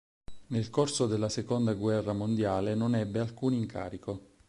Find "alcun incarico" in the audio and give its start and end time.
3.19-4.29